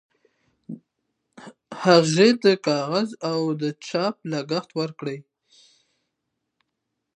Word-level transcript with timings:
هغې 1.83 2.29
د 2.43 2.45
کاغذ 2.67 3.09
او 3.29 3.39
چاپ 3.87 4.15
لګښت 4.31 4.69
ورکړ. 4.79 5.07